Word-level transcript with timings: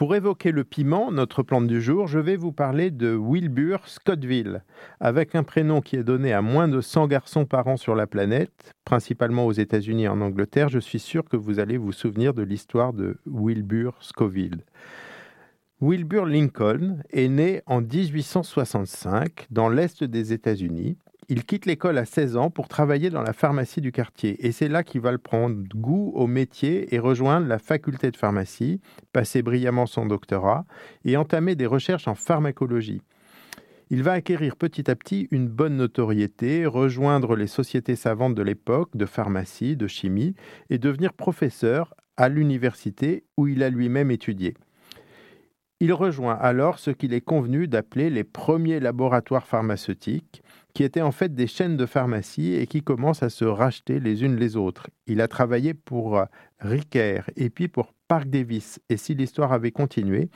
Pour 0.00 0.14
évoquer 0.14 0.50
le 0.50 0.64
piment, 0.64 1.12
notre 1.12 1.42
plante 1.42 1.66
du 1.66 1.82
jour, 1.82 2.06
je 2.06 2.18
vais 2.18 2.36
vous 2.36 2.52
parler 2.52 2.90
de 2.90 3.14
Wilbur 3.14 3.86
Scottville. 3.86 4.64
Avec 4.98 5.34
un 5.34 5.42
prénom 5.42 5.82
qui 5.82 5.96
est 5.96 6.02
donné 6.02 6.32
à 6.32 6.40
moins 6.40 6.68
de 6.68 6.80
100 6.80 7.06
garçons 7.06 7.44
par 7.44 7.66
an 7.66 7.76
sur 7.76 7.94
la 7.94 8.06
planète, 8.06 8.72
principalement 8.86 9.44
aux 9.44 9.52
États-Unis 9.52 10.04
et 10.04 10.08
en 10.08 10.22
Angleterre, 10.22 10.70
je 10.70 10.78
suis 10.78 11.00
sûr 11.00 11.28
que 11.28 11.36
vous 11.36 11.58
allez 11.58 11.76
vous 11.76 11.92
souvenir 11.92 12.32
de 12.32 12.42
l'histoire 12.42 12.94
de 12.94 13.18
Wilbur 13.26 13.94
Scoville. 14.00 14.64
Wilbur 15.82 16.24
Lincoln 16.24 17.02
est 17.10 17.28
né 17.28 17.60
en 17.66 17.82
1865 17.82 19.48
dans 19.50 19.68
l'Est 19.68 20.02
des 20.02 20.32
États-Unis 20.32 20.96
il 21.30 21.44
quitte 21.44 21.64
l'école 21.64 21.96
à 21.96 22.04
16 22.04 22.36
ans 22.36 22.50
pour 22.50 22.66
travailler 22.66 23.08
dans 23.08 23.22
la 23.22 23.32
pharmacie 23.32 23.80
du 23.80 23.92
quartier. 23.92 24.44
Et 24.44 24.50
c'est 24.50 24.68
là 24.68 24.82
qu'il 24.82 25.00
va 25.00 25.16
prendre 25.16 25.62
goût 25.76 26.10
au 26.16 26.26
métier 26.26 26.92
et 26.92 26.98
rejoindre 26.98 27.46
la 27.46 27.60
faculté 27.60 28.10
de 28.10 28.16
pharmacie, 28.16 28.80
passer 29.12 29.40
brillamment 29.40 29.86
son 29.86 30.06
doctorat 30.06 30.64
et 31.04 31.16
entamer 31.16 31.54
des 31.54 31.66
recherches 31.66 32.08
en 32.08 32.16
pharmacologie. 32.16 33.00
Il 33.90 34.02
va 34.02 34.12
acquérir 34.12 34.56
petit 34.56 34.90
à 34.90 34.96
petit 34.96 35.28
une 35.30 35.46
bonne 35.46 35.76
notoriété, 35.76 36.66
rejoindre 36.66 37.36
les 37.36 37.46
sociétés 37.46 37.96
savantes 37.96 38.34
de 38.34 38.42
l'époque 38.42 38.96
de 38.96 39.06
pharmacie, 39.06 39.76
de 39.76 39.86
chimie 39.86 40.34
et 40.68 40.78
devenir 40.78 41.12
professeur 41.12 41.94
à 42.16 42.28
l'université 42.28 43.24
où 43.36 43.46
il 43.46 43.62
a 43.62 43.70
lui-même 43.70 44.10
étudié. 44.10 44.54
Il 45.82 45.94
rejoint 45.94 46.34
alors 46.34 46.78
ce 46.78 46.90
qu'il 46.90 47.14
est 47.14 47.22
convenu 47.22 47.66
d'appeler 47.66 48.10
les 48.10 48.22
premiers 48.22 48.80
laboratoires 48.80 49.46
pharmaceutiques, 49.46 50.42
qui 50.74 50.84
étaient 50.84 51.00
en 51.00 51.10
fait 51.10 51.34
des 51.34 51.46
chaînes 51.46 51.78
de 51.78 51.86
pharmacie 51.86 52.54
et 52.54 52.66
qui 52.66 52.82
commencent 52.82 53.22
à 53.22 53.30
se 53.30 53.46
racheter 53.46 53.98
les 53.98 54.22
unes 54.22 54.36
les 54.36 54.56
autres. 54.56 54.88
Il 55.06 55.22
a 55.22 55.26
travaillé 55.26 55.72
pour 55.72 56.18
euh, 56.18 56.24
Ricker 56.60 57.22
et 57.36 57.48
puis 57.48 57.68
pour 57.68 57.94
Park 58.08 58.28
Davis. 58.28 58.78
Et 58.90 58.98
si 58.98 59.14
l'histoire 59.14 59.54
avait 59.54 59.72
continué, 59.72 60.28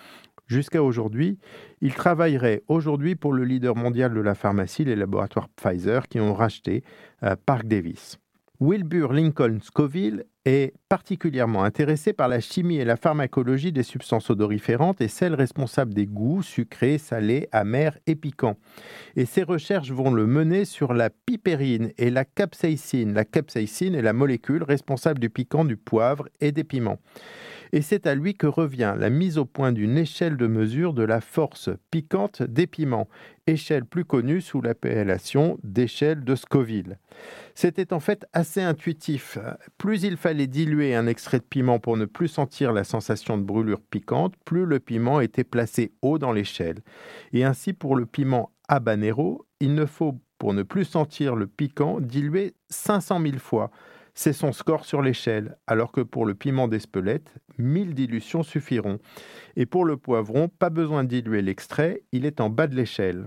jusqu'à 0.47 0.83
aujourd'hui, 0.83 1.39
il 1.83 1.95
travaillerait 1.95 2.63
aujourd'hui 2.69 3.15
pour 3.15 3.35
le 3.35 3.45
leader 3.45 3.77
mondial 3.77 4.15
de 4.15 4.21
la 4.21 4.35
pharmacie, 4.35 4.85
les 4.87 4.97
laboratoires 4.97 5.51
Pfizer, 5.51 6.09
qui 6.09 6.21
ont 6.21 6.33
racheté 6.33 6.83
euh, 7.23 7.37
Park 7.45 7.67
Davis. 7.67 8.19
Wilbur 8.61 9.13
Lincoln 9.13 9.59
Scoville 9.61 10.25
est 10.45 10.75
particulièrement 10.89 11.65
intéressé 11.65 12.13
par 12.13 12.29
la 12.29 12.41
chimie 12.41 12.77
et 12.77 12.85
la 12.85 12.97
pharmacologie 12.97 13.73
des 13.73 13.83
substances 13.83 14.31
odoriférantes 14.31 15.01
et 15.01 15.09
celles 15.09 15.35
responsables 15.35 15.95
des 15.95 16.07
goûts 16.07 16.43
sucrés, 16.43 16.99
salés, 16.99 17.49
amers 17.53 17.99
et 18.07 18.15
piquants. 18.15 18.57
Et 19.17 19.25
ses 19.25 19.43
recherches 19.43 19.91
vont 19.91 20.11
le 20.11 20.27
mener 20.27 20.65
sur 20.65 20.93
la 20.93 21.11
pipérine 21.11 21.93
et 21.97 22.11
la 22.11 22.25
capsaïcine. 22.25 23.15
La 23.15 23.25
capsaïcine 23.25 23.95
est 23.95 24.03
la 24.03 24.13
molécule 24.13 24.63
responsable 24.63 25.19
du 25.19 25.31
piquant 25.31 25.65
du 25.65 25.77
poivre 25.77 26.29
et 26.41 26.53
des 26.53 26.65
piments. 26.65 26.99
Et 27.73 27.83
c'est 27.83 28.07
à 28.07 28.15
lui 28.15 28.35
que 28.35 28.47
revient 28.47 28.95
la 28.97 29.11
mise 29.11 29.37
au 29.37 29.47
point 29.47 29.73
d'une 29.73 29.99
échelle 29.99 30.37
de 30.37 30.47
mesure 30.47 30.93
de 30.93 31.03
la 31.03 31.21
force 31.21 31.71
piquante 31.91 32.41
des 32.41 32.69
piments, 32.69 33.09
échelle 33.49 33.85
plus 33.85 34.05
connue 34.05 34.41
sous 34.41 34.61
l'appellation 34.61 35.59
d'échelle 35.65 36.23
de 36.23 36.37
Scoville. 36.37 36.99
C'était 37.57 37.93
en 37.93 37.99
fait 37.99 38.27
assez 38.33 38.63
intuitif. 38.63 39.39
Plus 39.77 40.05
il 40.05 40.17
fallait 40.35 40.47
diluer 40.49 40.97
un 40.97 41.07
extrait 41.07 41.39
de 41.39 41.45
piment 41.45 41.79
pour 41.79 41.97
ne 41.97 42.07
plus 42.07 42.27
sentir 42.27 42.73
la 42.73 42.83
sensation 42.83 43.39
de 43.39 43.45
brûlure 43.45 43.81
piquante, 43.81 44.35
plus 44.45 44.67
le 44.67 44.81
piment 44.81 45.21
était 45.21 45.45
placé 45.45 45.93
haut 46.03 46.19
dans 46.19 46.33
l'échelle. 46.33 46.79
Et 47.33 47.45
ainsi 47.45 47.73
pour 47.73 47.95
le 47.95 48.05
piment 48.05 48.51
habanero, 48.67 49.47
il 49.61 49.77
ne 49.77 49.87
faut, 49.87 50.19
pour 50.39 50.53
ne 50.53 50.65
plus 50.65 50.87
sentir 50.87 51.37
le 51.37 51.47
piquant, 51.47 52.01
diluer 52.01 52.55
500 52.69 53.21
000 53.21 53.39
fois 53.39 53.71
c'est 54.17 54.33
son 54.33 54.53
score 54.53 54.85
sur 54.85 55.03
l'échelle, 55.03 55.57
alors 55.67 55.91
que 55.91 56.01
pour 56.01 56.25
le 56.25 56.35
piment 56.35 56.69
d'Espelette, 56.69 57.35
1000 57.59 57.95
dilutions 57.95 58.45
suffiront. 58.45 59.01
Et 59.57 59.67
pour 59.67 59.85
le 59.85 59.97
poivron, 59.97 60.49
pas 60.49 60.71
besoin 60.71 61.03
de 61.03 61.09
diluer 61.09 61.43
l'extrait, 61.43 62.03
il 62.13 62.25
est 62.25 62.41
en 62.41 62.49
bas 62.49 62.69
de 62.69 62.77
l'échelle. 62.77 63.27